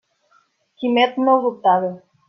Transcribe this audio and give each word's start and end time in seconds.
Quimet 0.83 1.21
no 1.25 1.37
ho 1.37 1.45
dubtava. 1.47 1.97